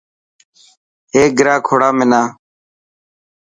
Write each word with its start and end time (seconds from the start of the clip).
هيڪ 1.13 1.29
گرا 1.37 1.55
کوڙا 1.67 1.89
منا. 1.97 2.21